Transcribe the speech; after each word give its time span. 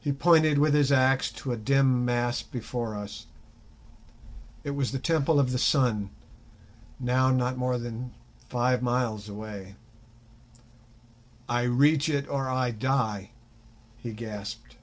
He 0.00 0.10
pointed 0.12 0.58
with 0.58 0.74
his 0.74 0.90
axe 0.90 1.30
to 1.30 1.52
a 1.52 1.56
dim 1.56 2.04
mass 2.04 2.42
before 2.42 2.96
us. 2.96 3.28
It 4.64 4.72
was 4.72 4.90
the 4.90 4.98
Temple 4.98 5.38
of 5.38 5.52
the 5.52 5.58
Sun, 5.60 6.10
now 6.98 7.30
not 7.30 7.56
more 7.56 7.78
than 7.78 8.14
five 8.48 8.82
miles 8.82 9.28
away. 9.28 9.76
"I 11.48 11.62
reach 11.62 12.08
it 12.08 12.28
or 12.28 12.48
I 12.48 12.72
die," 12.72 13.30
he 13.98 14.12
gasped. 14.12 14.74